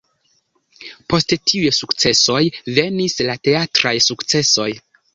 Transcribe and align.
Post 1.13 1.35
tiuj 1.51 1.75
sukcesoj 1.81 2.41
venis 2.81 3.19
la 3.31 3.39
teatraj 3.49 3.97
sukcesoj. 4.11 4.71